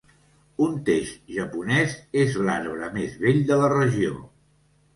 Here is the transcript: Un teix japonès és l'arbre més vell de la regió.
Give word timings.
Un 0.67 0.71
teix 0.87 1.11
japonès 1.35 1.93
és 2.23 2.39
l'arbre 2.49 2.91
més 2.99 3.21
vell 3.27 3.45
de 3.53 3.61
la 3.63 3.73
regió. 3.77 4.21